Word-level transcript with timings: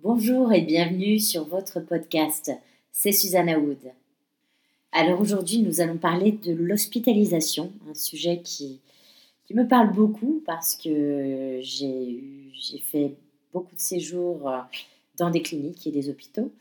Bonjour 0.00 0.52
et 0.52 0.60
bienvenue 0.60 1.18
sur 1.18 1.48
votre 1.48 1.80
podcast. 1.80 2.52
C'est 2.92 3.10
Susanna 3.10 3.58
Wood. 3.58 3.90
Alors 4.92 5.20
aujourd'hui, 5.20 5.58
nous 5.58 5.80
allons 5.80 5.96
parler 5.96 6.30
de 6.30 6.52
l'hospitalisation, 6.52 7.72
un 7.90 7.94
sujet 7.94 8.40
qui, 8.44 8.78
me 9.50 9.66
parle 9.66 9.92
beaucoup 9.92 10.40
parce 10.46 10.76
que 10.76 11.58
j'ai 11.62 12.22
fait 12.84 13.14
beaucoup 13.52 13.74
de 13.74 13.80
séjours 13.80 14.48
euh, 14.48 14.60
dans 15.16 15.30
des 15.30 15.42
cliniques 15.42 15.84
et 15.88 15.90
des 15.90 16.08
hôpitaux. 16.08 16.52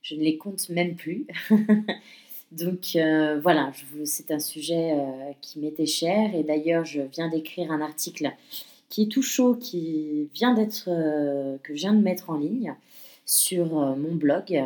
Je 0.00 0.14
ne 0.14 0.20
les 0.20 0.38
compte 0.38 0.66
même 0.70 0.94
plus. 0.94 1.26
Donc 2.50 2.96
euh, 2.96 3.38
voilà, 3.42 3.72
c'est 4.06 4.30
un 4.30 4.38
sujet 4.38 4.92
euh, 4.92 5.32
qui 5.42 5.58
m'était 5.58 5.84
cher 5.84 6.34
et 6.34 6.44
d'ailleurs 6.44 6.86
je 6.86 7.02
viens 7.02 7.28
d'écrire 7.28 7.70
un 7.72 7.82
article 7.82 8.32
qui 8.90 9.04
est 9.04 9.06
tout 9.06 9.22
chaud, 9.22 9.54
qui 9.54 10.28
vient 10.34 10.52
d'être, 10.52 10.88
euh, 10.88 11.56
que 11.62 11.74
je 11.74 11.80
viens 11.80 11.94
de 11.94 12.02
mettre 12.02 12.28
en 12.28 12.36
ligne 12.36 12.74
sur 13.24 13.96
mon 13.96 14.16
blog 14.16 14.60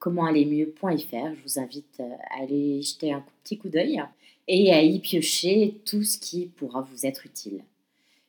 commentallermieux.fr. 0.00 1.34
Je 1.36 1.42
vous 1.44 1.60
invite 1.60 2.00
à 2.00 2.42
aller 2.42 2.82
jeter 2.82 3.12
un 3.12 3.24
petit 3.44 3.56
coup 3.56 3.68
d'œil 3.68 4.02
et 4.48 4.72
à 4.72 4.82
y 4.82 4.98
piocher 4.98 5.80
tout 5.84 6.02
ce 6.02 6.18
qui 6.18 6.46
pourra 6.46 6.82
vous 6.82 7.06
être 7.06 7.26
utile. 7.26 7.62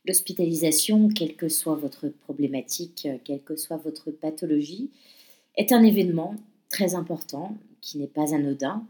L'hospitalisation, 0.05 1.09
quelle 1.09 1.35
que 1.35 1.49
soit 1.49 1.76
votre 1.76 2.07
problématique, 2.07 3.07
quelle 3.26 3.41
que 3.41 3.55
soit 3.55 3.77
votre 3.77 4.12
pathologie, 4.12 4.91
est 5.57 5.71
un 5.71 5.81
événement 5.81 6.35
très 6.70 6.93
important 6.93 7.57
qui 7.81 7.98
n'est 7.98 8.05
pas 8.05 8.35
anodin 8.35 8.85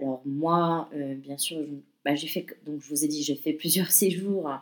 alors 0.00 0.22
moi, 0.24 0.88
euh, 0.94 1.14
bien 1.14 1.36
sûr, 1.36 1.58
bah, 2.04 2.14
j'ai 2.14 2.46
donc 2.64 2.80
je 2.80 2.88
vous 2.88 3.04
ai 3.04 3.08
dit, 3.08 3.22
j'ai 3.22 3.34
fait 3.34 3.52
plusieurs 3.52 3.90
séjours 3.90 4.48
euh, 4.48 4.56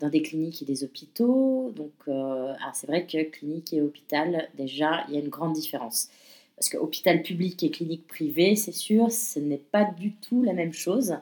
dans 0.00 0.08
des 0.08 0.22
cliniques 0.22 0.62
et 0.62 0.64
des 0.64 0.84
hôpitaux. 0.84 1.72
Donc 1.74 1.92
euh, 2.08 2.52
c'est 2.74 2.86
vrai 2.86 3.06
que 3.06 3.22
clinique 3.24 3.72
et 3.72 3.80
hôpital, 3.80 4.48
déjà, 4.56 5.04
il 5.08 5.14
y 5.14 5.16
a 5.16 5.20
une 5.20 5.28
grande 5.28 5.52
différence. 5.52 6.08
Parce 6.56 6.68
que 6.68 6.76
hôpital 6.76 7.22
public 7.22 7.62
et 7.62 7.70
clinique 7.70 8.06
privée, 8.06 8.56
c'est 8.56 8.72
sûr, 8.72 9.12
ce 9.12 9.38
n'est 9.38 9.56
pas 9.58 9.84
du 9.84 10.12
tout 10.12 10.42
la 10.42 10.52
même 10.52 10.72
chose. 10.72 11.16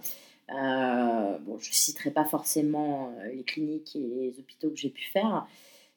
bon, 0.48 1.59
je 1.59 1.69
ne 1.69 1.75
citerai 1.75 2.11
pas 2.11 2.25
forcément 2.25 3.12
les 3.34 3.43
cliniques 3.43 3.97
et 3.97 3.98
les 3.98 4.34
hôpitaux 4.39 4.71
que 4.71 4.77
j'ai 4.77 4.89
pu 4.89 5.05
faire. 5.05 5.47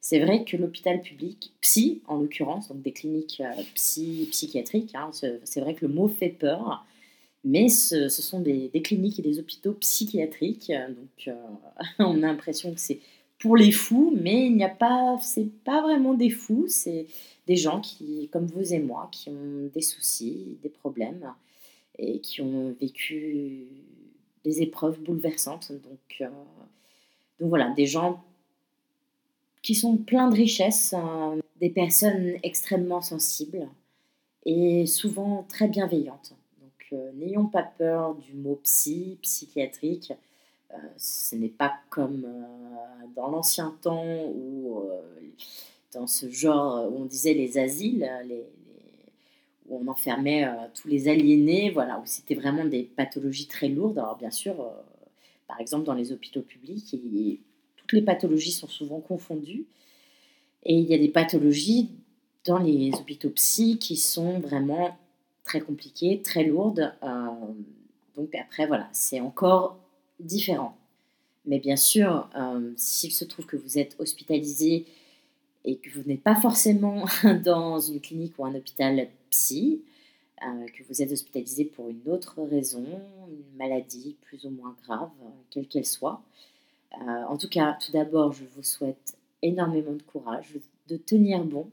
C'est 0.01 0.19
vrai 0.19 0.43
que 0.43 0.57
l'hôpital 0.57 1.01
public, 1.01 1.53
psy 1.61 2.01
en 2.07 2.17
l'occurrence, 2.17 2.69
donc 2.69 2.81
des 2.81 2.91
cliniques 2.91 3.41
psy, 3.75 4.27
psychiatriques, 4.31 4.95
hein, 4.95 5.11
c'est 5.11 5.59
vrai 5.61 5.73
que 5.73 5.85
le 5.85 5.93
mot 5.93 6.07
fait 6.07 6.29
peur. 6.29 6.85
Mais 7.43 7.69
ce, 7.69 8.09
sont 8.09 8.41
des, 8.41 8.69
cliniques 8.83 9.19
et 9.19 9.21
des 9.21 9.39
hôpitaux 9.39 9.73
psychiatriques. 9.73 10.71
Donc, 10.71 11.27
euh, 11.27 11.35
on 11.99 12.17
a 12.23 12.27
l'impression 12.27 12.73
que 12.73 12.79
c'est 12.79 12.99
pour 13.39 13.55
les 13.55 13.71
fous, 13.71 14.13
mais 14.19 14.47
il 14.47 14.55
n'y 14.55 14.65
a 14.65 14.69
pas, 14.69 15.17
c'est 15.21 15.49
pas 15.63 15.81
vraiment 15.81 16.13
des 16.13 16.29
fous, 16.29 16.65
c'est 16.67 17.05
des 17.47 17.55
gens 17.55 17.79
qui, 17.79 18.27
comme 18.33 18.45
vous 18.45 18.73
et 18.73 18.79
moi, 18.79 19.07
qui 19.11 19.29
ont 19.29 19.69
des 19.73 19.81
soucis, 19.81 20.57
des 20.61 20.69
problèmes 20.69 21.33
et 21.97 22.19
qui 22.19 22.41
ont 22.41 22.75
vécu 22.79 23.67
des 24.43 24.61
épreuves 24.61 24.99
bouleversantes. 24.99 25.71
Donc, 25.71 26.21
euh, 26.21 26.27
voilà, 27.39 27.69
des 27.71 27.85
gens 27.85 28.21
qui 29.61 29.75
sont 29.75 29.97
pleins 29.97 30.29
de 30.29 30.35
richesses, 30.35 30.93
des 31.59 31.69
personnes 31.69 32.35
extrêmement 32.43 33.01
sensibles 33.01 33.67
et 34.45 34.85
souvent 34.85 35.45
très 35.49 35.67
bienveillantes 35.67 36.33
n'ayons 37.15 37.47
pas 37.47 37.63
peur 37.63 38.15
du 38.15 38.33
mot 38.33 38.59
psy, 38.63 39.17
psychiatrique. 39.21 40.13
Euh, 40.73 40.77
ce 40.97 41.35
n'est 41.35 41.49
pas 41.49 41.73
comme 41.89 42.25
euh, 42.25 43.07
dans 43.15 43.29
l'ancien 43.29 43.75
temps 43.81 44.05
euh, 44.05 45.01
dans 45.93 46.05
ce 46.05 46.29
genre, 46.29 46.91
où 46.91 47.01
on 47.01 47.05
disait 47.05 47.33
les 47.33 47.57
asiles, 47.57 48.09
les, 48.27 48.45
où 49.67 49.81
on 49.83 49.87
enfermait 49.87 50.47
tous 50.75 50.87
les 50.87 51.07
aliénés, 51.07 51.71
voilà, 51.71 51.99
où 51.99 52.03
c'était 52.05 52.35
vraiment 52.35 52.65
des 52.65 52.83
pathologies 52.83 53.47
très 53.47 53.67
lourdes. 53.67 53.97
Alors 53.97 54.17
bien 54.17 54.31
sûr, 54.31 54.55
par 55.47 55.59
exemple 55.59 55.85
dans 55.85 55.95
les 55.95 56.11
hôpitaux 56.11 56.41
publics, 56.41 56.95
toutes 57.77 57.93
les 57.93 58.01
pathologies 58.03 58.51
sont 58.51 58.67
souvent 58.67 58.99
confondues. 58.99 59.65
Et 60.63 60.75
il 60.75 60.85
y 60.85 60.93
a 60.93 60.97
des 60.97 61.09
pathologies 61.09 61.89
dans 62.45 62.59
les 62.59 62.91
hôpitaux 62.93 63.29
psy 63.31 63.79
qui 63.79 63.95
sont 63.95 64.39
vraiment 64.39 64.97
très 65.49 65.61
compliquée, 65.61 66.21
très 66.21 66.43
lourde. 66.43 66.93
Euh, 67.01 67.27
donc 68.15 68.35
après, 68.35 68.67
voilà, 68.67 68.87
c'est 68.91 69.19
encore 69.19 69.79
différent. 70.19 70.77
Mais 71.45 71.57
bien 71.57 71.75
sûr, 71.75 72.29
euh, 72.35 72.71
s'il 72.77 73.11
se 73.11 73.25
trouve 73.25 73.47
que 73.47 73.57
vous 73.57 73.79
êtes 73.79 73.95
hospitalisé 73.97 74.85
et 75.65 75.77
que 75.77 75.89
vous 75.89 76.03
n'êtes 76.05 76.21
pas 76.21 76.35
forcément 76.35 77.05
dans 77.43 77.79
une 77.79 77.99
clinique 77.99 78.33
ou 78.37 78.45
un 78.45 78.53
hôpital 78.53 79.07
psy, 79.31 79.81
euh, 80.43 80.65
que 80.67 80.83
vous 80.87 81.01
êtes 81.01 81.11
hospitalisé 81.11 81.65
pour 81.65 81.89
une 81.89 82.07
autre 82.11 82.35
raison, 82.43 82.85
une 83.27 83.57
maladie 83.57 84.17
plus 84.21 84.45
ou 84.45 84.51
moins 84.51 84.75
grave, 84.83 85.09
quelle 85.49 85.67
qu'elle 85.67 85.85
soit. 85.85 86.21
en 86.91 87.37
tout 87.37 87.49
cas, 87.49 87.75
tout 87.83 87.91
d'abord, 87.91 88.33
je 88.33 88.45
vous 88.55 88.63
souhaite 88.63 89.17
énormément 89.41 89.93
de 89.93 90.03
courage, 90.03 90.53
de 90.87 90.97
tenir 90.97 91.43
bon, 91.43 91.67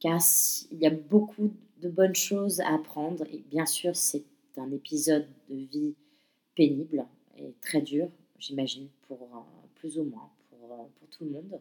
car 0.00 0.20
il 0.72 0.78
y 0.78 0.86
a 0.86 0.90
beaucoup 0.90 1.50
de 1.80 1.88
bonnes 1.88 2.14
choses 2.14 2.60
à 2.60 2.74
apprendre. 2.74 3.24
Et 3.32 3.42
bien 3.50 3.66
sûr, 3.66 3.94
c'est 3.96 4.24
un 4.56 4.70
épisode 4.72 5.26
de 5.48 5.56
vie 5.56 5.94
pénible 6.54 7.06
et 7.36 7.54
très 7.60 7.80
dur, 7.80 8.08
j'imagine, 8.38 8.88
pour 9.06 9.22
euh, 9.22 9.66
plus 9.76 9.98
ou 9.98 10.04
moins, 10.04 10.28
pour, 10.50 10.72
euh, 10.72 10.84
pour, 10.98 11.08
tout 11.10 11.24
le 11.24 11.30
monde, 11.30 11.60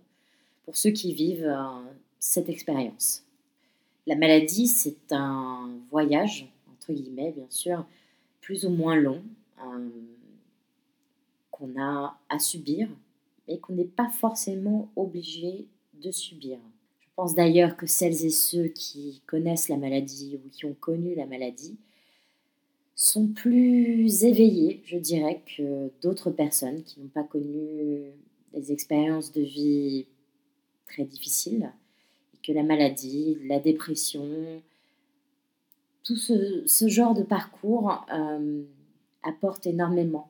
pour 0.66 0.75
ceux 0.75 0.89
qui 0.89 1.13
vivent 1.13 1.45
euh, 1.45 1.83
cette 2.19 2.50
expérience. 2.50 3.23
La 4.07 4.16
maladie, 4.16 4.67
c'est 4.67 5.11
un 5.11 5.69
voyage, 5.91 6.51
entre 6.72 6.94
guillemets, 6.94 7.31
bien 7.31 7.45
sûr, 7.49 7.85
plus 8.41 8.66
ou 8.66 8.69
moins 8.69 8.95
long, 8.95 9.22
qu'on 11.51 11.81
a 11.81 12.17
à 12.29 12.39
subir, 12.39 12.88
mais 13.47 13.57
qu'on 13.57 13.73
n'est 13.73 13.84
pas 13.84 14.09
forcément 14.09 14.89
obligé 14.95 15.67
de 15.95 16.11
subir 16.11 16.59
pense 17.17 17.33
d'ailleurs 17.33 17.75
que 17.75 17.88
celles 17.88 18.23
et 18.25 18.29
ceux 18.29 18.67
qui 18.67 19.23
connaissent 19.25 19.69
la 19.69 19.78
maladie 19.78 20.39
ou 20.45 20.50
qui 20.50 20.66
ont 20.66 20.75
connu 20.79 21.16
la 21.16 21.25
maladie 21.25 21.75
sont 22.95 23.28
plus 23.28 24.23
éveillés, 24.23 24.81
je 24.85 24.97
dirais, 24.97 25.41
que 25.57 25.91
d'autres 26.01 26.29
personnes 26.29 26.83
qui 26.83 27.00
n'ont 27.00 27.07
pas 27.07 27.23
connu 27.23 28.11
des 28.53 28.72
expériences 28.72 29.31
de 29.31 29.41
vie 29.41 30.05
très 30.85 31.05
difficiles, 31.05 31.72
et 32.33 32.38
que 32.45 32.51
la 32.53 32.63
maladie, 32.63 33.38
la 33.45 33.59
dépression, 33.59 34.28
tout 36.03 36.16
ce, 36.16 36.88
genre 36.88 37.16
de 37.16 37.23
parcours 37.23 38.05
euh, 38.13 38.63
apporte 39.23 39.66
énormément 39.66 40.29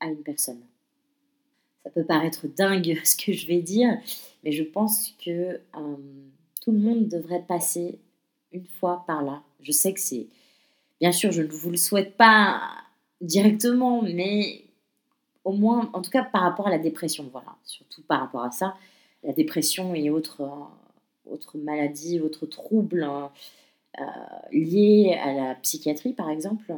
à 0.00 0.06
une 0.06 0.22
personne. 0.22 0.60
Ça 1.86 1.90
peut 1.90 2.04
paraître 2.04 2.48
dingue 2.48 3.00
ce 3.04 3.14
que 3.14 3.32
je 3.32 3.46
vais 3.46 3.60
dire, 3.60 3.96
mais 4.42 4.50
je 4.50 4.64
pense 4.64 5.14
que 5.24 5.30
euh, 5.30 5.96
tout 6.60 6.72
le 6.72 6.78
monde 6.78 7.06
devrait 7.06 7.44
passer 7.46 8.00
une 8.50 8.66
fois 8.66 9.04
par 9.06 9.22
là. 9.22 9.44
Je 9.60 9.70
sais 9.70 9.94
que 9.94 10.00
c'est... 10.00 10.26
Bien 11.00 11.12
sûr, 11.12 11.30
je 11.30 11.42
ne 11.42 11.48
vous 11.48 11.70
le 11.70 11.76
souhaite 11.76 12.16
pas 12.16 12.60
directement, 13.20 14.02
mais 14.02 14.64
au 15.44 15.52
moins, 15.52 15.88
en 15.92 16.02
tout 16.02 16.10
cas 16.10 16.24
par 16.24 16.42
rapport 16.42 16.66
à 16.66 16.70
la 16.70 16.80
dépression, 16.80 17.28
voilà. 17.30 17.54
Surtout 17.62 18.02
par 18.02 18.18
rapport 18.18 18.42
à 18.42 18.50
ça, 18.50 18.76
la 19.22 19.32
dépression 19.32 19.94
et 19.94 20.10
autres, 20.10 20.42
euh, 21.30 21.36
maladies, 21.54 22.18
autres 22.18 22.46
troubles 22.46 23.04
hein, 23.04 23.30
euh, 24.00 24.04
liés 24.50 25.16
à 25.22 25.32
la 25.32 25.54
psychiatrie, 25.54 26.14
par 26.14 26.30
exemple. 26.30 26.74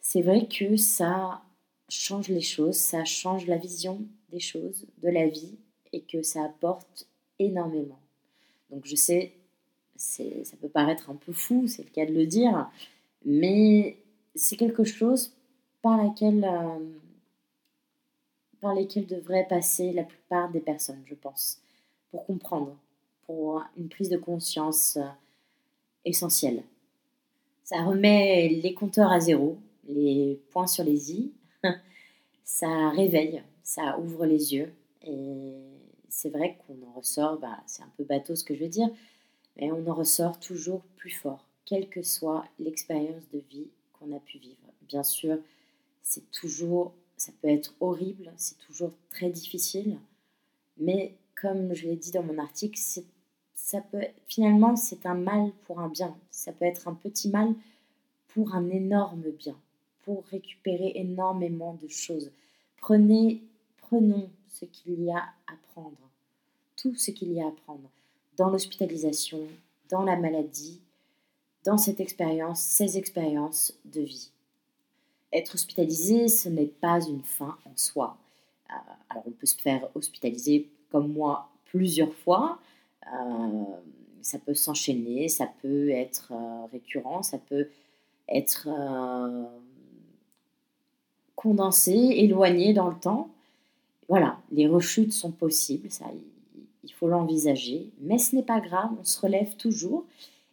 C'est 0.00 0.22
vrai 0.22 0.46
que 0.46 0.76
ça 0.76 1.42
change 1.88 2.28
les 2.28 2.42
choses, 2.42 2.76
ça 2.76 3.04
change 3.04 3.48
la 3.48 3.56
vision 3.56 4.06
des 4.30 4.40
choses, 4.40 4.86
de 5.02 5.08
la 5.08 5.26
vie, 5.26 5.56
et 5.92 6.02
que 6.02 6.22
ça 6.22 6.44
apporte 6.44 7.06
énormément. 7.38 7.98
Donc 8.70 8.86
je 8.86 8.94
sais, 8.94 9.32
ça 9.96 10.56
peut 10.60 10.68
paraître 10.68 11.10
un 11.10 11.16
peu 11.16 11.32
fou, 11.32 11.66
c'est 11.66 11.82
le 11.82 11.90
cas 11.90 12.06
de 12.06 12.12
le 12.12 12.26
dire, 12.26 12.70
mais 13.24 13.98
c'est 14.34 14.56
quelque 14.56 14.84
chose 14.84 15.32
par 15.82 16.02
laquelle, 16.02 16.44
euh, 16.44 16.78
par 18.60 18.74
lesquels 18.74 19.06
devraient 19.06 19.46
passer 19.48 19.92
la 19.92 20.04
plupart 20.04 20.50
des 20.50 20.60
personnes, 20.60 21.02
je 21.06 21.14
pense, 21.14 21.60
pour 22.10 22.24
comprendre, 22.26 22.76
pour 23.26 23.62
une 23.76 23.88
prise 23.88 24.08
de 24.08 24.16
conscience 24.16 24.96
euh, 24.96 25.06
essentielle. 26.04 26.62
Ça 27.64 27.82
remet 27.82 28.48
les 28.48 28.74
compteurs 28.74 29.10
à 29.10 29.20
zéro, 29.20 29.58
les 29.86 30.40
points 30.50 30.66
sur 30.66 30.84
les 30.84 31.12
i, 31.12 31.32
ça 32.44 32.90
réveille, 32.90 33.42
ça 33.62 33.98
ouvre 33.98 34.26
les 34.26 34.54
yeux 34.54 34.72
et 35.02 35.54
c'est 36.08 36.30
vrai 36.30 36.58
qu'on 36.66 36.82
en 36.88 36.92
ressort, 36.92 37.38
bah, 37.38 37.62
c'est 37.66 37.82
un 37.82 37.92
peu 37.96 38.04
bateau 38.04 38.34
ce 38.34 38.44
que 38.44 38.54
je 38.54 38.64
veux 38.64 38.68
dire, 38.68 38.88
mais 39.56 39.70
on 39.72 39.86
en 39.86 39.94
ressort 39.94 40.38
toujours 40.40 40.82
plus 40.96 41.10
fort, 41.10 41.46
quelle 41.64 41.88
que 41.88 42.02
soit 42.02 42.44
l'expérience 42.58 43.28
de 43.32 43.42
vie 43.50 43.68
qu'on 43.92 44.14
a 44.14 44.20
pu 44.20 44.38
vivre. 44.38 44.72
Bien 44.82 45.02
sûr, 45.02 45.38
c'est 46.02 46.30
toujours, 46.30 46.94
ça 47.16 47.32
peut 47.40 47.48
être 47.48 47.74
horrible, 47.80 48.32
c'est 48.36 48.58
toujours 48.58 48.92
très 49.08 49.30
difficile, 49.30 49.98
mais 50.78 51.14
comme 51.40 51.74
je 51.74 51.86
l'ai 51.86 51.96
dit 51.96 52.10
dans 52.10 52.22
mon 52.22 52.38
article, 52.38 52.78
ça 53.54 53.80
peut 53.80 54.04
finalement 54.26 54.76
c'est 54.76 55.06
un 55.06 55.14
mal 55.14 55.52
pour 55.66 55.80
un 55.80 55.88
bien. 55.88 56.16
Ça 56.30 56.52
peut 56.52 56.64
être 56.64 56.88
un 56.88 56.94
petit 56.94 57.30
mal 57.30 57.54
pour 58.28 58.54
un 58.54 58.68
énorme 58.70 59.30
bien, 59.30 59.56
pour 60.04 60.24
récupérer 60.26 60.92
énormément 60.96 61.74
de 61.74 61.88
choses. 61.88 62.30
Prenez, 62.78 63.42
prenons 63.90 64.30
ce 64.48 64.64
qu'il 64.66 65.02
y 65.02 65.10
a 65.10 65.18
à 65.18 65.54
prendre, 65.72 66.10
tout 66.76 66.94
ce 66.94 67.10
qu'il 67.10 67.32
y 67.32 67.40
a 67.40 67.48
à 67.48 67.50
prendre 67.50 67.90
dans 68.36 68.48
l'hospitalisation, 68.48 69.40
dans 69.88 70.04
la 70.04 70.16
maladie, 70.16 70.80
dans 71.64 71.76
cette 71.76 72.00
expérience, 72.00 72.60
ces 72.60 72.96
expériences 72.96 73.74
de 73.84 74.00
vie. 74.00 74.30
Être 75.32 75.56
hospitalisé, 75.56 76.28
ce 76.28 76.48
n'est 76.48 76.66
pas 76.66 77.04
une 77.04 77.22
fin 77.22 77.56
en 77.64 77.76
soi. 77.76 78.16
Euh, 78.70 78.74
alors 79.08 79.24
on 79.26 79.32
peut 79.32 79.46
se 79.46 79.60
faire 79.60 79.88
hospitaliser 79.94 80.68
comme 80.90 81.12
moi 81.12 81.48
plusieurs 81.64 82.14
fois. 82.14 82.60
Euh, 83.12 83.64
ça 84.22 84.38
peut 84.38 84.54
s'enchaîner, 84.54 85.28
ça 85.28 85.50
peut 85.62 85.90
être 85.90 86.32
euh, 86.32 86.66
récurrent, 86.72 87.22
ça 87.22 87.38
peut 87.38 87.68
être 88.28 88.68
condensé, 91.34 91.92
éloigné 91.92 92.72
dans 92.72 92.88
le 92.88 92.98
temps. 92.98 93.30
Voilà, 94.10 94.40
les 94.50 94.66
rechutes 94.66 95.12
sont 95.12 95.30
possibles, 95.30 95.88
ça, 95.88 96.06
il 96.82 96.92
faut 96.92 97.06
l'envisager, 97.06 97.90
mais 98.00 98.18
ce 98.18 98.34
n'est 98.34 98.42
pas 98.42 98.58
grave, 98.58 98.90
on 99.00 99.04
se 99.04 99.20
relève 99.20 99.54
toujours 99.54 100.04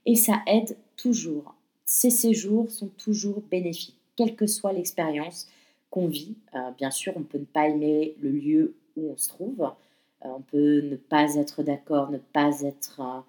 et 0.06 0.14
ça 0.14 0.44
aide 0.46 0.78
toujours. 0.96 1.56
Ces 1.84 2.12
séjours 2.12 2.70
sont 2.70 2.90
toujours 2.90 3.42
bénéfiques, 3.50 3.98
quelle 4.16 4.36
que 4.36 4.46
soit 4.46 4.74
l'expérience 4.74 5.48
qu'on 5.90 6.06
vit. 6.06 6.36
Euh, 6.54 6.70
bien 6.78 6.92
sûr, 6.92 7.14
on 7.16 7.24
peut 7.24 7.40
ne 7.40 7.46
pas 7.46 7.68
aimer 7.68 8.16
le 8.22 8.30
lieu 8.30 8.76
où 8.96 9.10
on 9.10 9.18
se 9.18 9.30
trouve, 9.30 9.64
euh, 9.64 10.28
on 10.28 10.42
peut 10.42 10.82
ne 10.82 10.96
pas 10.96 11.34
être 11.34 11.64
d'accord, 11.64 12.12
ne 12.12 12.20
pas 12.20 12.62
être 12.62 13.00
euh, 13.00 13.22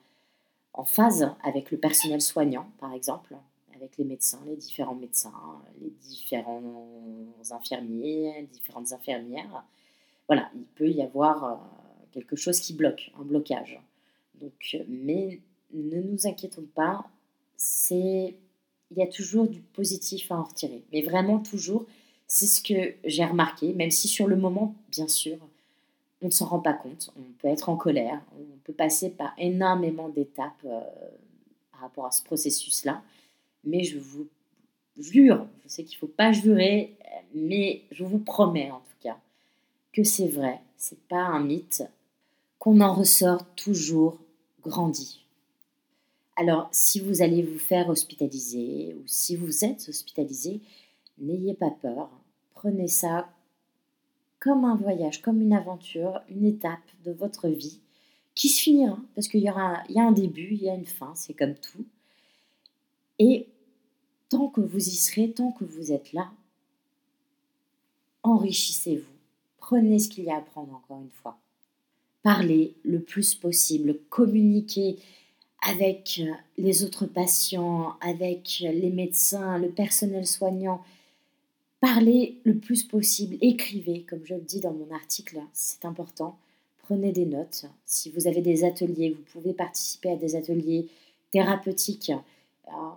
en 0.75 0.84
phase 0.84 1.32
avec 1.42 1.70
le 1.70 1.78
personnel 1.78 2.20
soignant, 2.20 2.66
par 2.80 2.92
exemple, 2.92 3.34
avec 3.75 3.96
les 3.96 4.04
médecins, 4.04 4.42
les 4.46 4.56
différents 4.56 4.94
médecins, 4.94 5.32
les 5.80 5.88
différents 5.88 6.62
infirmiers, 7.50 8.46
différentes 8.52 8.92
infirmières. 8.92 9.64
Voilà, 10.28 10.50
il 10.54 10.66
peut 10.75 10.88
y 10.88 11.02
avoir 11.02 11.60
quelque 12.12 12.36
chose 12.36 12.60
qui 12.60 12.75
bloque, 12.75 13.10
un 13.19 13.25
blocage. 13.25 13.80
Donc, 14.34 14.76
mais 14.88 15.40
ne 15.72 16.00
nous 16.00 16.26
inquiétons 16.26 16.66
pas, 16.75 17.04
c'est 17.56 18.34
il 18.90 18.96
y 18.96 19.02
a 19.02 19.06
toujours 19.06 19.46
du 19.46 19.60
positif 19.60 20.30
à 20.32 20.36
en 20.36 20.44
retirer. 20.44 20.82
Mais 20.92 21.02
vraiment 21.02 21.38
toujours, 21.38 21.86
c'est 22.26 22.46
ce 22.46 22.62
que 22.62 22.94
j'ai 23.04 23.25
remarqué, 23.25 23.72
même 23.75 23.90
si 23.90 24.08
sur 24.08 24.26
le 24.26 24.36
moment, 24.36 24.75
bien 24.90 25.08
sûr, 25.08 25.36
on 26.22 26.26
ne 26.26 26.30
s'en 26.30 26.46
rend 26.46 26.60
pas 26.60 26.72
compte. 26.72 27.10
On 27.16 27.32
peut 27.38 27.48
être 27.48 27.69
en 27.69 27.76
colère, 27.76 28.20
on 28.38 28.58
peut 28.64 28.72
passer 28.72 29.10
par 29.10 29.34
énormément 29.38 30.08
d'étapes 30.08 30.64
euh, 30.64 30.80
par 31.72 31.80
rapport 31.80 32.06
à 32.06 32.10
ce 32.10 32.22
processus-là. 32.22 33.02
Mais 33.64 33.84
je 33.84 33.98
vous 33.98 34.26
jure, 34.96 35.46
je 35.62 35.69
sais 35.69 35.84
qu'il 35.84 35.96
ne 35.96 36.00
faut 36.00 36.12
pas 36.12 36.32
jurer, 36.32 36.96
mais 37.34 37.82
je 37.90 38.04
vous 38.04 38.19
promets 38.19 38.70
en 38.70 38.78
tout 38.78 38.96
cas 39.00 39.19
que 39.93 40.05
c'est 40.05 40.29
vrai, 40.29 40.61
c'est 40.76 41.00
pas 41.08 41.23
un 41.23 41.40
mythe, 41.40 41.85
qu'on 42.58 42.81
en 42.81 42.93
ressort 42.93 43.44
toujours 43.55 44.19
grandi. 44.62 45.25
Alors, 46.37 46.69
si 46.70 47.00
vous 47.00 47.23
allez 47.23 47.43
vous 47.43 47.58
faire 47.58 47.88
hospitaliser 47.88 48.94
ou 48.94 49.02
si 49.06 49.35
vous 49.35 49.64
êtes 49.64 49.88
hospitalisé, 49.88 50.61
n'ayez 51.19 51.55
pas 51.55 51.70
peur. 51.70 52.11
Prenez 52.55 52.88
ça 52.88 53.29
comme 54.38 54.64
un 54.64 54.76
voyage, 54.76 55.20
comme 55.20 55.43
une 55.43 55.52
aventure, 55.52 56.20
une 56.29 56.44
étape 56.44 56.79
de 57.05 57.12
votre 57.12 57.49
vie 57.49 57.81
qui 58.35 58.49
se 58.49 58.62
finira 58.62 58.99
parce 59.17 59.26
qu'il 59.26 59.40
y, 59.40 59.50
aura, 59.50 59.82
y 59.88 59.99
a 59.99 60.05
un 60.05 60.12
début, 60.12 60.50
il 60.52 60.62
y 60.62 60.70
a 60.70 60.75
une 60.75 60.87
fin, 60.87 61.12
c'est 61.17 61.35
comme 61.35 61.56
tout. 61.56 61.85
Et 63.19 63.49
tant 64.29 64.49
que 64.49 64.61
vous 64.61 64.79
y 64.79 64.94
serez, 64.94 65.32
tant 65.32 65.50
que 65.50 65.64
vous 65.64 65.90
êtes 65.90 66.12
là, 66.12 66.31
enrichissez-vous. 68.23 69.18
Prenez 69.69 69.99
ce 69.99 70.09
qu'il 70.09 70.25
y 70.25 70.31
a 70.31 70.37
à 70.38 70.41
prendre 70.41 70.73
encore 70.73 71.03
une 71.03 71.11
fois. 71.11 71.37
Parlez 72.23 72.75
le 72.85 73.00
plus 73.00 73.35
possible, 73.35 73.99
communiquez 74.09 74.97
avec 75.61 76.23
euh, 76.25 76.32
les 76.56 76.85
autres 76.85 77.05
patients, 77.05 77.93
avec 78.00 78.61
les 78.61 78.88
médecins, 78.88 79.59
le 79.59 79.69
personnel 79.69 80.26
soignant. 80.26 80.82
Parlez 81.82 82.41
le 82.44 82.56
plus 82.56 82.82
possible, 82.82 83.37
écrivez, 83.43 84.05
comme 84.05 84.25
je 84.25 84.37
le 84.37 84.41
dis 84.41 84.61
dans 84.61 84.73
mon 84.73 84.91
article, 84.91 85.38
c'est 85.53 85.85
important. 85.85 86.38
Prenez 86.85 87.12
des 87.12 87.26
notes. 87.26 87.67
Si 87.85 88.11
vous 88.11 88.26
avez 88.26 88.41
des 88.41 88.64
ateliers, 88.64 89.11
vous 89.11 89.38
pouvez 89.38 89.53
participer 89.53 90.12
à 90.12 90.17
des 90.17 90.35
ateliers 90.35 90.88
thérapeutiques. 91.31 92.11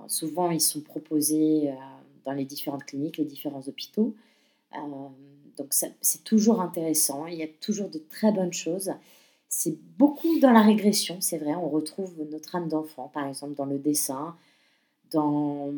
souvent, 0.07 0.51
ils 0.51 0.62
sont 0.62 0.79
proposés 0.79 1.69
euh, 1.69 1.74
dans 2.24 2.31
les 2.31 2.45
différentes 2.45 2.85
cliniques, 2.85 3.17
les 3.17 3.25
différents 3.25 3.67
hôpitaux. 3.67 4.15
Donc, 5.57 5.74
c'est 5.74 6.24
toujours 6.24 6.62
intéressant. 6.62 7.25
Il 7.25 7.36
y 7.36 7.44
a 7.44 7.48
toujours 7.59 7.89
de 7.89 8.00
très 8.00 8.31
bonnes 8.31 8.53
choses. 8.53 8.92
C'est 9.48 9.77
beaucoup 9.98 10.39
dans 10.39 10.51
la 10.51 10.62
régression, 10.62 11.18
c'est 11.19 11.38
vrai. 11.38 11.56
On 11.56 11.69
retrouve 11.69 12.13
notre 12.30 12.56
âme 12.56 12.69
d'enfant, 12.69 13.09
par 13.13 13.27
exemple, 13.27 13.56
dans 13.56 13.65
le 13.65 13.77
dessin, 13.77 14.36
dans 15.12 15.71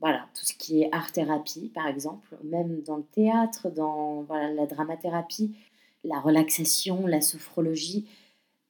voilà, 0.00 0.28
tout 0.34 0.44
ce 0.44 0.54
qui 0.54 0.82
est 0.82 0.90
art-thérapie, 0.92 1.70
par 1.74 1.86
exemple, 1.86 2.36
même 2.44 2.82
dans 2.82 2.98
le 2.98 3.04
théâtre, 3.04 3.70
dans 3.70 4.22
voilà, 4.22 4.52
la 4.52 4.66
dramathérapie, 4.66 5.54
la 6.04 6.20
relaxation, 6.20 7.06
la 7.06 7.20
sophrologie. 7.20 8.06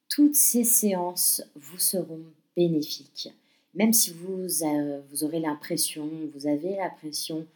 Toutes 0.08 0.36
ces 0.36 0.64
séances 0.64 1.42
vous 1.56 1.78
seront 1.78 2.22
bénéfiques. 2.56 3.32
Même 3.74 3.92
si 3.92 4.12
vous, 4.12 4.64
euh, 4.64 5.00
vous 5.10 5.24
aurez 5.24 5.40
l'impression, 5.40 6.08
vous 6.34 6.46
avez 6.46 6.76
l'impression 6.76 7.46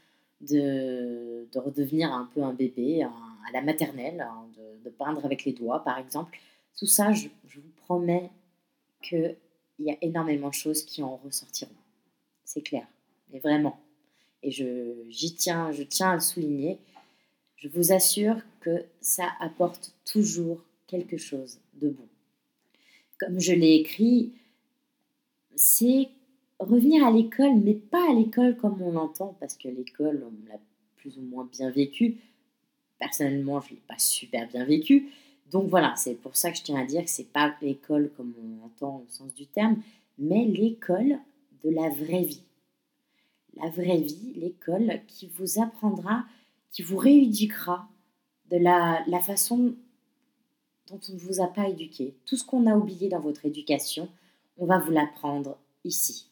de, 0.49 1.49
de, 1.53 1.59
redevenir 1.59 2.13
un 2.13 2.29
peu 2.35 2.43
un 2.43 2.53
bébé, 2.53 3.03
à 3.03 3.53
la 3.53 3.63
maternelle, 3.63 4.21
hein, 4.21 4.47
de, 4.85 4.91
peindre 4.91 5.25
avec 5.25 5.45
les 5.45 5.53
doigts, 5.53 5.83
par 5.83 5.99
exemple, 5.99 6.39
tout 6.79 6.87
ça, 6.87 7.13
je, 7.13 7.29
vous 7.29 7.71
promets 7.85 8.31
qu'il 9.03 9.37
y 9.79 9.91
a 9.91 9.97
énormément 10.03 10.49
de 10.49 10.55
choses 10.55 10.85
qui 10.85 11.03
en 11.03 11.17
ressortiront. 11.17 11.73
C'est 12.45 12.63
clair, 12.63 12.87
mais 13.33 13.39
vraiment. 13.39 13.81
Et 14.43 14.51
j'y 14.51 15.35
tiens, 15.35 15.73
je 15.73 15.83
tiens 15.83 16.11
à 16.11 16.15
le 16.15 16.21
souligner. 16.21 16.79
Je 17.57 17.69
vous 17.69 17.93
assure 17.93 18.37
que 18.61 18.85
ça 19.01 19.29
apporte 19.41 19.95
toujours 20.05 20.61
quelque 20.87 21.17
chose 21.17 21.59
de 21.75 21.89
bon. 21.89 22.07
Comme 23.19 23.41
je 23.41 23.53
l'ai 23.53 23.77
écrit, 23.77 24.35
c'est 25.57 26.09
revenir 26.65 27.07
à 27.07 27.11
l'école, 27.11 27.57
mais 27.57 27.75
pas 27.75 28.11
à 28.11 28.15
l'école 28.15 28.57
comme 28.57 28.81
on 28.83 28.93
l'entend, 28.93 29.37
parce 29.41 29.57
que 29.57 29.69
l'école, 29.69 30.25
on 30.27 30.49
l'a 30.49 30.59
plus 30.97 31.19
ou 31.19 31.23
moins 31.23 31.49
bien 31.51 31.71
vécu. 31.71 32.17
Personnellement, 32.99 33.61
je 33.61 33.71
ne 33.71 33.77
l'ai 33.77 33.83
pas 33.87 33.99
super 33.99 34.49
bien 34.49 34.65
vécu, 34.65 35.11
donc 35.51 35.69
voilà, 35.69 35.95
c'est 35.97 36.15
pour 36.15 36.37
ça 36.37 36.51
que 36.51 36.57
je 36.57 36.63
tiens 36.63 36.81
à 36.81 36.85
dire 36.85 37.05
que 37.05 37.11
c'est 37.11 37.33
pas 37.33 37.55
l'école 37.61 38.11
comme 38.17 38.35
on 38.43 38.65
entend 38.67 39.05
au 39.07 39.07
sens 39.09 39.35
du 39.35 39.47
terme, 39.47 39.83
mais 40.19 40.45
l'école 40.45 41.19
de 41.63 41.71
la 41.71 41.91
vraie 41.91 42.25
vie. 42.25 42.43
La 43.57 43.69
vraie 43.69 44.01
vie, 44.01 44.33
l'école 44.35 45.01
qui 45.07 45.29
vous 45.37 45.61
apprendra, 45.61 46.25
qui 46.73 46.83
vous 46.83 46.97
rééduquera 46.97 47.89
de 48.51 48.57
la 48.57 49.21
façon 49.21 49.75
dont 50.89 51.01
on 51.09 51.13
ne 51.13 51.19
vous 51.19 51.41
a 51.41 51.47
pas 51.47 51.69
éduqué. 51.69 52.15
Tout 52.27 52.37
ce 52.37 52.45
qu'on 52.45 52.67
a 52.67 52.77
oublié 52.77 53.09
dans 53.09 53.21
votre 53.21 53.47
éducation, 53.47 54.09
on 54.59 54.67
va 54.67 54.79
vous 54.79 54.91
l'apprendre 54.91 55.57
ici. 55.85 56.29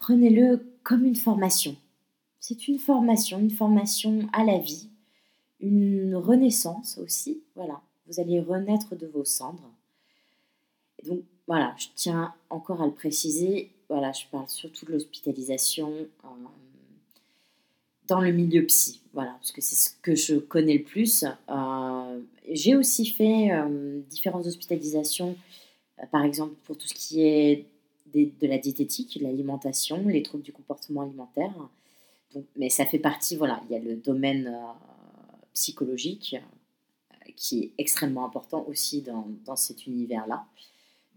Prenez-le 0.00 0.66
comme 0.82 1.04
une 1.04 1.14
formation. 1.14 1.76
C'est 2.40 2.66
une 2.66 2.78
formation, 2.78 3.38
une 3.38 3.50
formation 3.50 4.28
à 4.32 4.44
la 4.44 4.58
vie, 4.58 4.88
une 5.60 6.16
renaissance 6.16 6.98
aussi. 6.98 7.42
Voilà, 7.54 7.80
vous 8.06 8.18
allez 8.18 8.40
renaître 8.40 8.96
de 8.96 9.06
vos 9.06 9.24
cendres. 9.24 9.70
donc 11.06 11.22
voilà, 11.46 11.74
je 11.78 11.88
tiens 11.94 12.32
encore 12.48 12.80
à 12.80 12.86
le 12.86 12.92
préciser. 12.92 13.70
Voilà, 13.88 14.12
je 14.12 14.24
parle 14.30 14.48
surtout 14.48 14.86
de 14.86 14.92
l'hospitalisation 14.92 15.90
euh, 15.90 16.28
dans 18.06 18.20
le 18.20 18.32
milieu 18.32 18.64
psy. 18.66 19.00
Voilà, 19.12 19.32
parce 19.32 19.52
que 19.52 19.60
c'est 19.60 19.74
ce 19.74 19.90
que 20.00 20.14
je 20.14 20.36
connais 20.36 20.78
le 20.78 20.84
plus. 20.84 21.24
Euh, 21.48 22.20
j'ai 22.50 22.76
aussi 22.76 23.04
fait 23.04 23.50
euh, 23.52 24.00
différentes 24.08 24.46
hospitalisations, 24.46 25.36
par 26.10 26.24
exemple 26.24 26.54
pour 26.64 26.78
tout 26.78 26.86
ce 26.86 26.94
qui 26.94 27.22
est 27.22 27.66
de 28.14 28.46
la 28.46 28.58
diététique, 28.58 29.18
l'alimentation, 29.20 30.06
les 30.06 30.22
troubles 30.22 30.44
du 30.44 30.52
comportement 30.52 31.02
alimentaire. 31.02 31.52
Donc, 32.34 32.44
mais 32.56 32.70
ça 32.70 32.86
fait 32.86 32.98
partie, 32.98 33.36
voilà, 33.36 33.60
il 33.68 33.72
y 33.72 33.76
a 33.76 33.80
le 33.80 33.96
domaine 33.96 34.56
psychologique 35.54 36.36
euh, 37.12 37.30
qui 37.36 37.64
est 37.64 37.72
extrêmement 37.78 38.24
important 38.24 38.64
aussi 38.68 39.02
dans, 39.02 39.26
dans 39.44 39.56
cet 39.56 39.86
univers-là. 39.86 40.46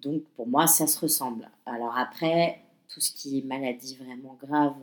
Donc 0.02 0.24
pour 0.36 0.48
moi, 0.48 0.68
ça 0.68 0.88
se 0.88 1.00
ressemble. 1.00 1.50
Alors 1.66 1.98
après, 1.98 2.62
tout 2.90 3.00
ce 3.00 3.12
qui 3.14 3.40
est 3.40 3.42
maladie 3.42 3.96
vraiment 3.96 4.38
grave, 4.42 4.76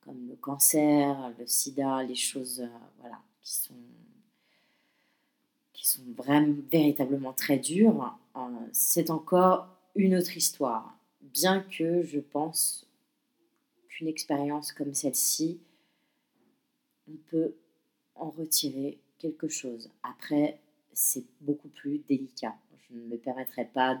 comme 0.00 0.26
le 0.28 0.36
cancer, 0.36 1.32
le 1.38 1.46
sida, 1.46 2.02
les 2.02 2.14
choses 2.14 2.60
euh, 2.60 2.68
voilà, 3.00 3.18
qui 3.42 3.54
sont 3.54 3.74
qui 5.72 5.86
sont 5.86 6.02
vraiment 6.16 6.56
véritablement 6.72 7.32
très 7.32 7.58
durs, 7.58 8.18
euh, 8.36 8.40
c'est 8.72 9.10
encore 9.10 9.68
une 9.94 10.16
autre 10.16 10.36
histoire. 10.36 10.97
Bien 11.32 11.60
que 11.60 12.02
je 12.02 12.20
pense 12.20 12.86
qu'une 13.88 14.08
expérience 14.08 14.72
comme 14.72 14.94
celle-ci, 14.94 15.60
on 17.06 17.16
peut 17.30 17.54
en 18.14 18.30
retirer 18.30 18.98
quelque 19.18 19.48
chose. 19.48 19.90
Après, 20.02 20.58
c'est 20.92 21.24
beaucoup 21.40 21.68
plus 21.68 21.98
délicat. 22.08 22.54
Je 22.88 22.96
ne 22.96 23.06
me 23.08 23.16
permettrai 23.18 23.66
pas 23.66 24.00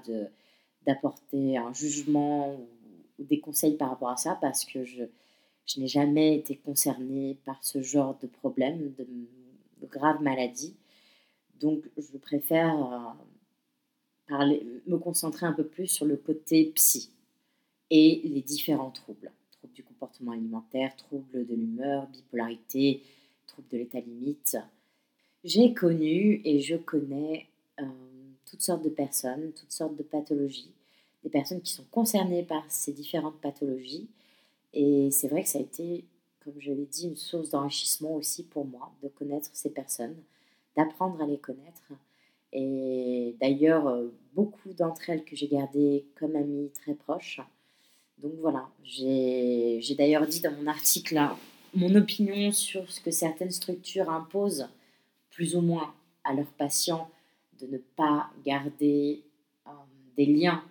d'apporter 0.86 1.58
un 1.58 1.72
jugement 1.72 2.54
ou, 2.54 2.66
des 3.18 3.40
conseils 3.40 3.76
par 3.76 3.90
rapport 3.90 4.10
à 4.10 4.16
ça 4.16 4.38
parce 4.40 4.64
que 4.64 4.84
je, 4.84 5.04
je 5.66 5.80
n'ai 5.80 5.88
jamais 5.88 6.36
été 6.36 6.56
concernée 6.56 7.36
par 7.44 7.62
ce 7.64 7.82
genre 7.82 8.16
de 8.22 8.28
problème, 8.28 8.94
de, 8.96 9.06
de 9.80 9.86
graves 9.86 10.22
maladies. 10.22 10.76
Donc, 11.60 11.82
je 11.96 12.16
préfère 12.16 12.76
euh, 12.80 13.24
parler, 14.28 14.64
me 14.86 14.96
concentrer 14.98 15.46
un 15.46 15.52
peu 15.52 15.66
plus 15.66 15.88
sur 15.88 16.06
le 16.06 16.16
côté 16.16 16.66
psy 16.76 17.10
et 17.90 18.20
les 18.24 18.42
différents 18.42 18.90
troubles. 18.90 19.32
Troubles 19.52 19.74
du 19.74 19.82
comportement 19.82 20.32
alimentaire, 20.32 20.94
troubles 20.96 21.46
de 21.46 21.54
l'humeur, 21.54 22.06
bipolarité, 22.08 23.02
troubles 23.46 23.68
de 23.68 23.78
l'état 23.78 24.00
limite. 24.00 24.56
J'ai 25.44 25.72
connu 25.72 26.40
et 26.44 26.60
je 26.60 26.76
connais 26.76 27.46
euh, 27.80 27.84
toutes 28.44 28.62
sortes 28.62 28.82
de 28.82 28.88
personnes, 28.88 29.52
toutes 29.52 29.72
sortes 29.72 29.96
de 29.96 30.02
pathologies, 30.02 30.72
des 31.22 31.30
personnes 31.30 31.62
qui 31.62 31.72
sont 31.72 31.86
concernées 31.90 32.42
par 32.42 32.64
ces 32.68 32.92
différentes 32.92 33.40
pathologies. 33.40 34.08
Et 34.74 35.10
c'est 35.10 35.28
vrai 35.28 35.42
que 35.42 35.48
ça 35.48 35.58
a 35.58 35.62
été, 35.62 36.04
comme 36.40 36.58
je 36.58 36.72
l'ai 36.72 36.86
dit, 36.86 37.08
une 37.08 37.16
source 37.16 37.50
d'enrichissement 37.50 38.14
aussi 38.14 38.44
pour 38.44 38.64
moi 38.64 38.92
de 39.02 39.08
connaître 39.08 39.50
ces 39.52 39.70
personnes, 39.70 40.16
d'apprendre 40.76 41.20
à 41.22 41.26
les 41.26 41.38
connaître. 41.38 41.92
Et 42.52 43.36
d'ailleurs, 43.40 43.88
euh, 43.88 44.08
beaucoup 44.34 44.72
d'entre 44.72 45.10
elles 45.10 45.24
que 45.24 45.36
j'ai 45.36 45.48
gardées 45.48 46.06
comme 46.18 46.36
amies 46.36 46.70
très 46.70 46.94
proches. 46.94 47.40
Donc 48.22 48.32
voilà, 48.40 48.68
j'ai 48.82 49.94
d'ailleurs 49.96 50.26
dit 50.26 50.40
dans 50.40 50.52
mon 50.52 50.66
article 50.66 51.14
là, 51.14 51.36
mon 51.74 51.94
opinion 51.94 52.50
sur 52.50 52.90
ce 52.90 53.00
que 53.00 53.10
certaines 53.10 53.50
structures 53.50 54.10
imposent 54.10 54.68
plus 55.30 55.54
ou 55.54 55.60
moins 55.60 55.94
à 56.24 56.34
leurs 56.34 56.52
patients 56.52 57.08
de 57.60 57.66
ne 57.66 57.78
pas 57.78 58.30
garder 58.44 59.22
euh, 59.66 59.70
des 60.16 60.26
liens 60.26 60.64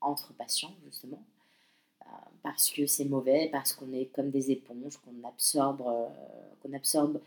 entre 0.00 0.32
patients, 0.32 0.74
justement, 0.84 1.22
euh, 2.02 2.10
parce 2.42 2.70
que 2.70 2.86
c'est 2.86 3.04
mauvais, 3.04 3.48
parce 3.52 3.72
qu'on 3.72 3.92
est 3.92 4.06
comme 4.06 4.30
des 4.30 4.50
éponges, 4.50 4.98
qu'on 4.98 5.26
absorbe, 5.26 5.82
euh, 5.86 6.06
qu'on 6.62 6.72
absorbe 6.74 7.20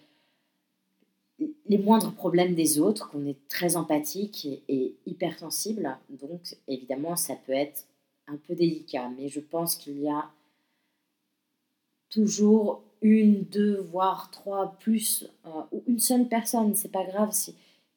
les 1.39 1.77
moindres 1.77 2.13
problèmes 2.13 2.55
des 2.55 2.79
autres, 2.79 3.09
qu'on 3.09 3.25
est 3.27 3.47
très 3.47 3.75
empathique 3.75 4.45
et, 4.45 4.63
et 4.67 4.95
hypersensible. 5.05 5.97
Donc, 6.09 6.55
évidemment, 6.67 7.15
ça 7.15 7.35
peut 7.35 7.53
être 7.53 7.85
un 8.27 8.37
peu 8.37 8.55
délicat, 8.55 9.09
mais 9.17 9.29
je 9.29 9.39
pense 9.39 9.75
qu'il 9.75 9.99
y 9.99 10.09
a 10.09 10.29
toujours 12.09 12.83
une, 13.01 13.43
deux, 13.43 13.79
voire 13.81 14.31
trois, 14.31 14.77
plus, 14.79 15.27
euh, 15.45 15.61
ou 15.71 15.83
une 15.87 15.99
seule 15.99 16.27
personne, 16.27 16.75
c'est 16.75 16.91
pas 16.91 17.05
grave, 17.05 17.33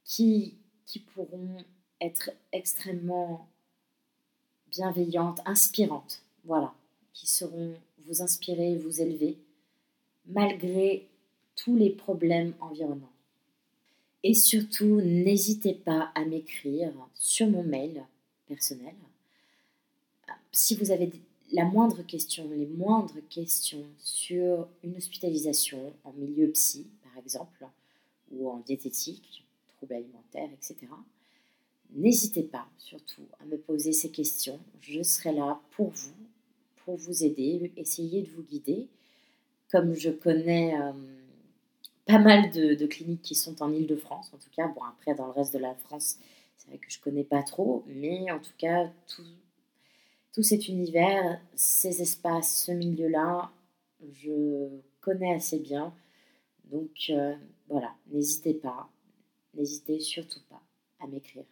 qui, 0.04 0.54
qui 0.86 0.98
pourront 0.98 1.56
être 2.00 2.30
extrêmement 2.52 3.48
bienveillantes, 4.70 5.40
inspirantes, 5.44 6.22
voilà, 6.44 6.74
qui 7.12 7.28
seront 7.28 7.74
vous 8.06 8.22
inspirer, 8.22 8.76
vous 8.76 9.00
élever, 9.00 9.38
malgré 10.26 11.08
tous 11.56 11.76
les 11.76 11.90
problèmes 11.90 12.54
environnants. 12.60 13.12
Et 14.22 14.34
surtout, 14.34 15.00
n'hésitez 15.00 15.74
pas 15.74 16.10
à 16.14 16.24
m'écrire 16.24 16.92
sur 17.14 17.48
mon 17.48 17.62
mail 17.62 18.04
personnel. 18.46 18.94
Si 20.52 20.74
vous 20.74 20.90
avez 20.90 21.10
la 21.52 21.64
moindre 21.64 22.02
question, 22.02 22.48
les 22.50 22.66
moindres 22.66 23.18
questions 23.28 23.84
sur 23.98 24.68
une 24.84 24.96
hospitalisation 24.96 25.92
en 26.04 26.12
milieu 26.12 26.48
psy, 26.50 26.86
par 27.02 27.16
exemple, 27.18 27.66
ou 28.30 28.48
en 28.48 28.58
diététique, 28.58 29.44
troubles 29.76 29.94
alimentaires, 29.94 30.50
etc., 30.52 30.86
n'hésitez 31.92 32.42
pas 32.42 32.66
surtout 32.78 33.26
à 33.40 33.44
me 33.46 33.56
poser 33.56 33.92
ces 33.92 34.10
questions. 34.10 34.60
Je 34.80 35.02
serai 35.02 35.32
là 35.32 35.60
pour 35.72 35.90
vous, 35.90 36.14
pour 36.84 36.96
vous 36.96 37.24
aider, 37.24 37.72
essayer 37.76 38.22
de 38.22 38.30
vous 38.30 38.42
guider. 38.42 38.88
Comme 39.70 39.94
je 39.94 40.10
connais 40.10 40.80
euh, 40.80 40.92
pas 42.06 42.18
mal 42.18 42.50
de, 42.50 42.86
cliniques 42.86 43.22
qui 43.22 43.34
sont 43.34 43.62
en 43.62 43.72
Ile-de-France, 43.72 44.30
en 44.34 44.38
tout 44.38 44.50
cas, 44.54 44.68
bon 44.68 44.82
après 44.82 45.14
dans 45.14 45.26
le 45.26 45.32
reste 45.32 45.52
de 45.52 45.58
la 45.58 45.74
France, 45.74 46.18
c'est 46.56 46.68
vrai 46.68 46.78
que 46.78 46.90
je 46.90 47.00
connais 47.00 47.24
pas 47.24 47.42
trop, 47.42 47.84
mais 47.86 48.30
en 48.30 48.38
tout 48.38 48.52
cas, 48.58 48.90
tout, 49.08 49.22
tout 50.32 50.42
cet 50.42 50.68
univers, 50.68 51.40
ces 51.54 52.02
espaces, 52.02 52.64
ce 52.66 52.72
milieu-là, 52.72 53.50
je 54.12 54.68
connais 55.00 55.34
assez 55.34 55.58
bien. 55.58 55.92
Donc 56.70 56.90
euh, 57.10 57.34
voilà, 57.68 57.94
n'hésitez 58.12 58.54
pas, 58.54 58.88
n'hésitez 59.54 60.00
surtout 60.00 60.40
pas 60.48 60.62
à 61.00 61.06
m'écrire. 61.06 61.44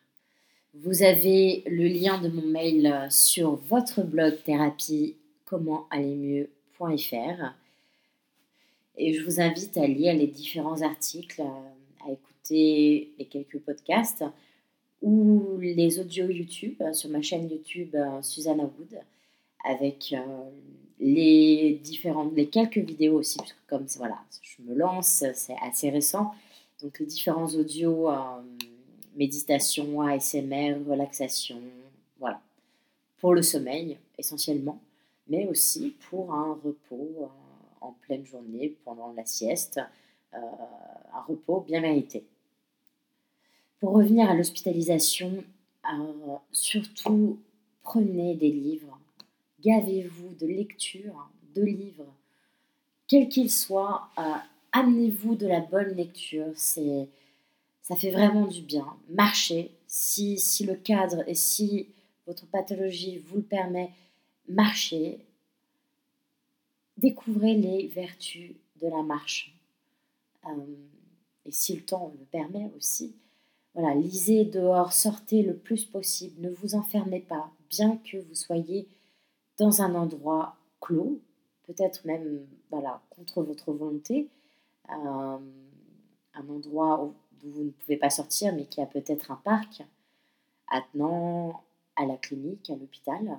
Vous 0.75 1.03
avez 1.03 1.63
le 1.67 1.89
lien 1.89 2.21
de 2.21 2.29
mon 2.29 2.47
mail 2.47 3.07
sur 3.11 3.57
votre 3.57 4.03
blog 4.03 4.43
thérapie 4.45 5.17
commentallermieux.fr 5.45 7.55
et 8.99 9.15
je 9.15 9.25
vous 9.25 9.41
invite 9.41 9.77
à 9.77 9.87
lire 9.87 10.15
les 10.15 10.27
différents 10.27 10.83
articles, 10.83 11.43
à 12.05 12.11
écouter 12.11 13.13
les 13.19 13.25
quelques 13.25 13.61
podcasts 13.61 14.25
ou 15.03 15.59
les 15.61 15.99
audios 16.01 16.29
YouTube 16.29 16.77
euh, 16.81 16.93
sur 16.93 17.11
ma 17.11 17.23
chaîne 17.23 17.49
YouTube 17.49 17.95
euh, 17.95 18.21
Susanna 18.23 18.65
Wood 18.65 19.01
avec 19.65 20.13
euh, 20.13 20.45
les 20.99 21.81
différentes, 21.83 22.33
les 22.35 22.49
quelques 22.49 22.79
vidéos 22.79 23.19
aussi, 23.19 23.39
parce 23.39 23.53
que 23.53 23.59
comme 23.69 23.87
voilà, 23.97 24.19
je 24.43 24.63
me 24.63 24.75
lance, 24.75 25.25
c'est 25.35 25.57
assez 25.63 25.91
récent, 25.91 26.33
donc 26.83 26.99
les 26.99 27.07
différents 27.07 27.49
audios, 27.55 28.09
méditation, 29.17 30.01
ASMR, 30.01 30.77
relaxation, 30.89 31.61
voilà, 32.19 32.41
pour 33.19 33.35
le 33.35 33.43
sommeil 33.43 33.97
essentiellement, 34.17 34.81
mais 35.29 35.47
aussi 35.47 35.95
pour 36.09 36.33
un 36.35 36.59
repos 36.65 37.29
en 37.81 37.93
pleine 37.93 38.25
journée, 38.25 38.77
pendant 38.85 39.13
la 39.13 39.25
sieste, 39.25 39.81
un 40.33 41.21
repos 41.29 41.61
bien 41.61 41.81
mérité. 41.81 42.25
Pour 43.81 43.93
revenir 43.93 44.29
à 44.29 44.35
l'hospitalisation, 44.35 45.45
surtout 46.53 47.39
prenez 47.83 48.35
des 48.35 48.51
livres, 48.51 48.99
gavez-vous 49.61 50.35
de 50.35 50.47
lecture, 50.47 51.31
de 51.55 51.63
livres, 51.63 52.13
quels 53.07 53.29
qu'ils 53.29 53.51
soient, 53.51 54.11
euh, 54.19 54.35
amenez-vous 54.73 55.35
de 55.35 55.47
la 55.47 55.61
bonne 55.61 55.95
lecture, 55.97 56.53
c'est, 56.55 57.09
ça 57.81 57.97
fait 57.97 58.11
vraiment 58.11 58.47
du 58.47 58.63
bien. 58.63 58.87
Marchez, 59.09 59.71
si, 59.87 60.39
si 60.39 60.67
le 60.67 60.75
cadre 60.75 61.27
et 61.27 61.35
si 61.35 61.89
votre 62.27 62.47
pathologie 62.47 63.19
vous 63.27 63.37
le 63.37 63.43
permet, 63.43 63.91
marchez, 64.49 65.19
découvrez 66.99 67.55
les 67.55 67.87
vertus 67.87 68.53
de 68.83 68.89
la 68.89 69.03
marche. 69.03 69.55
Euh, 70.47 70.51
et 71.47 71.51
si 71.51 71.77
le 71.77 71.83
temps 71.83 72.13
le 72.19 72.25
permet 72.27 72.71
aussi, 72.77 73.15
voilà, 73.75 73.95
lisez 73.95 74.45
dehors, 74.45 74.93
sortez 74.93 75.43
le 75.43 75.57
plus 75.57 75.85
possible, 75.85 76.41
ne 76.41 76.51
vous 76.51 76.75
enfermez 76.75 77.21
pas, 77.21 77.51
bien 77.69 77.97
que 77.99 78.17
vous 78.17 78.35
soyez 78.35 78.89
dans 79.59 79.83
un 79.83 79.95
endroit 79.95 80.57
clos, 80.81 81.21
peut-être 81.67 82.05
même 82.07 82.47
voilà, 82.71 83.03
contre 83.11 83.43
votre 83.43 83.73
volonté, 83.73 84.29
euh, 84.91 85.39
un 86.35 86.49
endroit 86.49 87.05
où, 87.05 87.15
vous 87.45 87.63
ne 87.63 87.71
pouvez 87.71 87.97
pas 87.97 88.11
sortir, 88.11 88.53
mais 88.53 88.65
qui 88.65 88.81
a 88.81 88.87
peut-être 88.87 89.31
un 89.31 89.41
parc 89.45 89.85
attenant 90.67 91.63
à 91.95 92.05
la 92.05 92.17
clinique, 92.17 92.69
à 92.69 92.75
l'hôpital. 92.75 93.39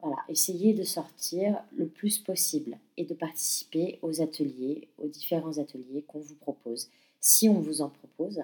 Voilà, 0.00 0.16
essayez 0.28 0.72
de 0.72 0.84
sortir 0.84 1.62
le 1.76 1.86
plus 1.86 2.18
possible 2.18 2.78
et 2.96 3.04
de 3.04 3.12
participer 3.12 3.98
aux 4.00 4.22
ateliers, 4.22 4.88
aux 4.96 5.08
différents 5.08 5.58
ateliers 5.58 6.02
qu'on 6.06 6.20
vous 6.20 6.34
propose, 6.36 6.88
si 7.20 7.48
on 7.48 7.60
vous 7.60 7.82
en 7.82 7.90
propose 7.90 8.42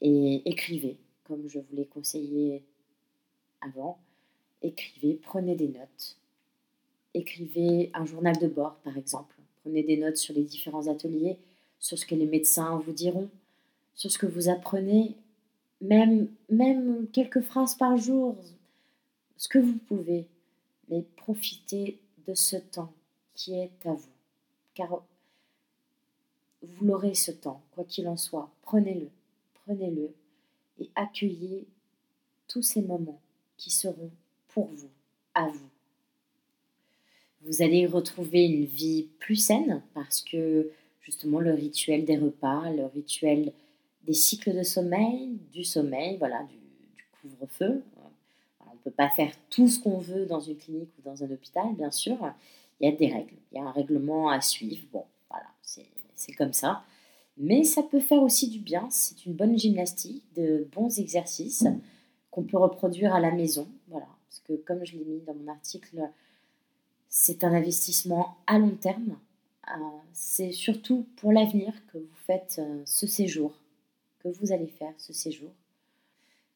et 0.00 0.42
écrivez, 0.48 0.96
comme 1.24 1.46
je 1.48 1.58
vous 1.58 1.76
l'ai 1.76 1.86
conseillé 1.86 2.64
avant. 3.60 3.98
Écrivez, 4.62 5.14
prenez 5.22 5.54
des 5.54 5.68
notes. 5.68 6.16
Écrivez 7.14 7.90
un 7.94 8.04
journal 8.04 8.36
de 8.38 8.46
bord, 8.46 8.76
par 8.84 8.96
exemple. 8.96 9.36
Prenez 9.62 9.82
des 9.82 9.96
notes 9.96 10.16
sur 10.16 10.34
les 10.34 10.42
différents 10.42 10.88
ateliers, 10.88 11.38
sur 11.78 11.98
ce 11.98 12.06
que 12.06 12.14
les 12.14 12.26
médecins 12.26 12.78
vous 12.78 12.92
diront, 12.92 13.28
sur 13.94 14.10
ce 14.10 14.18
que 14.18 14.26
vous 14.26 14.48
apprenez, 14.48 15.14
même, 15.80 16.28
même 16.48 17.06
quelques 17.12 17.40
phrases 17.40 17.74
par 17.74 17.96
jour, 17.96 18.36
ce 19.36 19.48
que 19.48 19.58
vous 19.58 19.78
pouvez. 19.88 20.26
Mais 20.88 21.02
profitez 21.16 21.98
de 22.26 22.34
ce 22.34 22.56
temps 22.56 22.92
qui 23.34 23.54
est 23.54 23.86
à 23.86 23.92
vous. 23.92 24.08
Car 24.74 25.02
vous 26.62 26.86
l'aurez 26.86 27.14
ce 27.14 27.30
temps, 27.30 27.62
quoi 27.72 27.84
qu'il 27.84 28.08
en 28.08 28.16
soit. 28.16 28.50
Prenez-le 28.62 29.08
prenez-le 29.64 30.10
et 30.78 30.90
accueillez 30.94 31.66
tous 32.48 32.62
ces 32.62 32.82
moments 32.82 33.20
qui 33.56 33.70
seront 33.70 34.10
pour 34.48 34.66
vous, 34.66 34.90
à 35.34 35.48
vous. 35.48 35.68
Vous 37.42 37.62
allez 37.62 37.86
retrouver 37.86 38.44
une 38.44 38.66
vie 38.66 39.08
plus 39.18 39.36
saine 39.36 39.82
parce 39.94 40.20
que 40.20 40.70
justement 41.00 41.40
le 41.40 41.54
rituel 41.54 42.04
des 42.04 42.18
repas, 42.18 42.70
le 42.70 42.86
rituel 42.86 43.52
des 44.02 44.12
cycles 44.12 44.54
de 44.54 44.62
sommeil, 44.62 45.38
du 45.52 45.64
sommeil, 45.64 46.16
voilà, 46.18 46.42
du, 46.44 46.56
couvre-feu. 47.22 47.82
On 48.60 48.72
ne 48.72 48.78
peut 48.84 48.90
pas 48.90 49.10
faire 49.10 49.32
tout 49.50 49.68
ce 49.68 49.78
qu'on 49.78 49.98
veut 49.98 50.26
dans 50.26 50.40
une 50.40 50.56
clinique 50.56 50.90
ou 50.98 51.02
dans 51.02 51.22
un 51.22 51.30
hôpital, 51.30 51.74
bien 51.74 51.90
sûr. 51.90 52.16
Il 52.80 52.88
y 52.88 52.92
a 52.92 52.96
des 52.96 53.08
règles, 53.08 53.36
il 53.52 53.56
y 53.56 53.60
a 53.60 53.64
un 53.64 53.72
règlement 53.72 54.30
à 54.30 54.40
suivre. 54.40 54.84
Bon, 54.92 55.04
voilà, 55.28 55.46
c'est 55.62 56.32
comme 56.32 56.54
ça. 56.54 56.82
Mais 57.42 57.64
ça 57.64 57.82
peut 57.82 58.00
faire 58.00 58.22
aussi 58.22 58.48
du 58.48 58.58
bien. 58.58 58.86
C'est 58.90 59.24
une 59.24 59.32
bonne 59.32 59.58
gymnastique, 59.58 60.22
de 60.36 60.68
bons 60.72 60.98
exercices 60.98 61.66
qu'on 62.30 62.42
peut 62.42 62.58
reproduire 62.58 63.14
à 63.14 63.20
la 63.20 63.30
maison. 63.30 63.66
Voilà, 63.88 64.08
parce 64.28 64.40
que 64.40 64.52
comme 64.52 64.84
je 64.84 64.98
l'ai 64.98 65.04
mis 65.04 65.20
dans 65.22 65.34
mon 65.34 65.48
article, 65.48 66.10
c'est 67.08 67.42
un 67.42 67.54
investissement 67.54 68.36
à 68.46 68.58
long 68.58 68.76
terme. 68.76 69.16
Euh, 69.68 69.72
c'est 70.12 70.52
surtout 70.52 71.06
pour 71.16 71.32
l'avenir 71.32 71.72
que 71.90 71.96
vous 71.96 72.16
faites 72.26 72.56
euh, 72.58 72.82
ce 72.84 73.06
séjour, 73.06 73.54
que 74.18 74.28
vous 74.28 74.52
allez 74.52 74.66
faire 74.66 74.92
ce 74.98 75.14
séjour. 75.14 75.50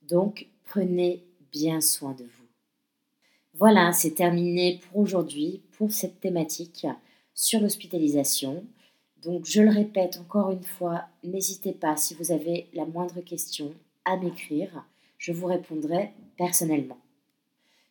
Donc, 0.03 0.49
prenez 0.65 1.25
bien 1.51 1.81
soin 1.81 2.13
de 2.13 2.25
vous. 2.25 2.45
Voilà, 3.55 3.93
c'est 3.93 4.17
terminé 4.17 4.81
pour 4.83 5.01
aujourd'hui, 5.01 5.63
pour 5.73 5.91
cette 5.93 6.21
thématique 6.21 6.87
sur 7.33 7.61
l'hospitalisation. 7.61 8.65
Donc, 9.25 9.47
je 9.47 9.63
le 9.63 9.71
répète 9.71 10.19
encore 10.19 10.51
une 10.51 10.65
fois, 10.65 11.07
n'hésitez 11.23 11.73
pas, 11.73 11.97
si 11.97 12.15
vous 12.15 12.31
avez 12.31 12.69
la 12.75 12.85
moindre 12.85 13.21
question, 13.23 13.75
à 14.05 14.17
m'écrire. 14.17 14.85
Je 15.17 15.33
vous 15.33 15.47
répondrai 15.47 16.13
personnellement. 16.37 16.99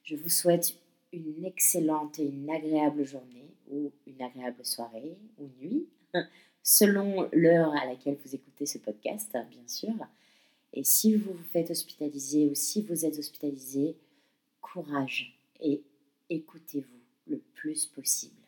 Je 0.03 0.15
vous 0.15 0.29
souhaite 0.29 0.75
une 1.11 1.45
excellente 1.45 2.19
et 2.19 2.25
une 2.25 2.49
agréable 2.49 3.03
journée 3.03 3.49
ou 3.71 3.91
une 4.05 4.21
agréable 4.21 4.63
soirée 4.63 5.17
ou 5.39 5.47
nuit, 5.59 5.87
selon 6.63 7.27
l'heure 7.31 7.73
à 7.73 7.85
laquelle 7.85 8.17
vous 8.23 8.35
écoutez 8.35 8.65
ce 8.65 8.77
podcast, 8.77 9.35
bien 9.49 9.67
sûr. 9.67 9.93
Et 10.73 10.83
si 10.83 11.15
vous 11.15 11.33
vous 11.33 11.43
faites 11.51 11.71
hospitaliser 11.71 12.47
ou 12.47 12.55
si 12.55 12.81
vous 12.81 13.05
êtes 13.05 13.17
hospitalisé, 13.17 13.95
courage 14.61 15.39
et 15.61 15.81
écoutez-vous 16.29 17.01
le 17.27 17.37
plus 17.37 17.85
possible. 17.85 18.42